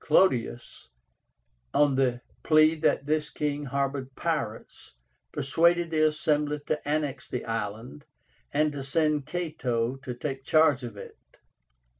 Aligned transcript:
Clodius, 0.00 0.88
on 1.72 1.94
the 1.94 2.20
plea 2.42 2.74
that 2.80 3.06
this 3.06 3.30
king 3.30 3.66
harbored 3.66 4.12
pirates, 4.16 4.94
persuaded 5.30 5.92
the 5.92 6.02
Assembly 6.04 6.58
to 6.66 6.88
annex 6.88 7.28
the 7.28 7.44
island, 7.44 8.04
and 8.52 8.72
to 8.72 8.82
send 8.82 9.24
Cato 9.26 9.94
to 9.94 10.12
take 10.12 10.42
charge 10.42 10.82
of 10.82 10.96
it. 10.96 11.16